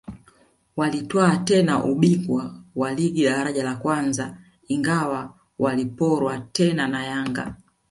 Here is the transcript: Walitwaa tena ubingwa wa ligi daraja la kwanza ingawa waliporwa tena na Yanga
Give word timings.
Walitwaa 0.75 1.37
tena 1.37 1.83
ubingwa 1.85 2.55
wa 2.75 2.93
ligi 2.93 3.23
daraja 3.23 3.63
la 3.63 3.75
kwanza 3.75 4.37
ingawa 4.67 5.37
waliporwa 5.59 6.37
tena 6.39 6.87
na 6.87 7.05
Yanga 7.05 7.55